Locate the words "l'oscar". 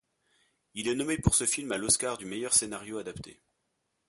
1.77-2.17